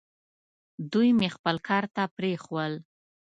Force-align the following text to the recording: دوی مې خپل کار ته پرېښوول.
دوی 0.91 1.09
مې 1.17 1.27
خپل 1.35 1.55
کار 1.67 1.83
ته 1.95 2.03
پرېښوول. 2.17 2.73